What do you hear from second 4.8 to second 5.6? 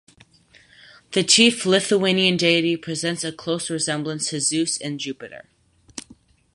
and Jupiter.